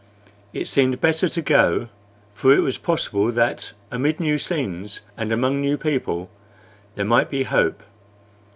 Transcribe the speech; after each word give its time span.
It 0.51 0.67
seemed 0.67 0.99
better 0.99 1.29
to 1.29 1.41
go, 1.43 1.89
for 2.33 2.55
it 2.55 2.61
was 2.61 2.79
possible 2.79 3.31
that 3.33 3.73
amid 3.91 4.19
new 4.19 4.39
scenes 4.39 5.01
and 5.15 5.31
among 5.31 5.61
new 5.61 5.77
people 5.77 6.31
there 6.95 7.05
might 7.05 7.29
be 7.29 7.43
hope. 7.43 7.83